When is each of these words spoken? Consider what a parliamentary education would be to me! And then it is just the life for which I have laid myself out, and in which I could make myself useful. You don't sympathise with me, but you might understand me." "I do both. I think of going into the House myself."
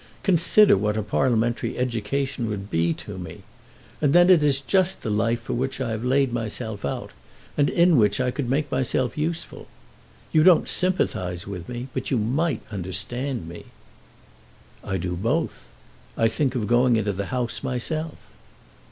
Consider 0.23 0.75
what 0.75 0.97
a 0.97 1.03
parliamentary 1.03 1.77
education 1.77 2.49
would 2.49 2.71
be 2.71 2.91
to 2.95 3.19
me! 3.19 3.43
And 4.01 4.13
then 4.13 4.31
it 4.31 4.41
is 4.41 4.59
just 4.59 5.03
the 5.03 5.11
life 5.11 5.41
for 5.41 5.53
which 5.53 5.79
I 5.79 5.91
have 5.91 6.03
laid 6.03 6.33
myself 6.33 6.83
out, 6.83 7.11
and 7.55 7.69
in 7.69 7.97
which 7.97 8.19
I 8.19 8.31
could 8.31 8.49
make 8.49 8.71
myself 8.71 9.15
useful. 9.15 9.67
You 10.31 10.41
don't 10.41 10.67
sympathise 10.67 11.45
with 11.45 11.69
me, 11.69 11.87
but 11.93 12.09
you 12.09 12.17
might 12.17 12.61
understand 12.71 13.47
me." 13.47 13.65
"I 14.83 14.97
do 14.97 15.15
both. 15.15 15.67
I 16.17 16.27
think 16.27 16.55
of 16.55 16.65
going 16.65 16.95
into 16.95 17.13
the 17.13 17.27
House 17.27 17.61
myself." 17.61 18.15